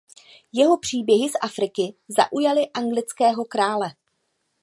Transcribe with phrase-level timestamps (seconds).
[0.53, 3.87] Jeho příběhy z Afriky zaujaly anglického krále.